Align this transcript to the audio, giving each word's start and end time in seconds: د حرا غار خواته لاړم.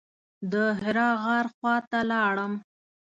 د 0.51 0.53
حرا 0.79 1.09
غار 1.23 1.45
خواته 1.55 1.99
لاړم. 2.11 2.53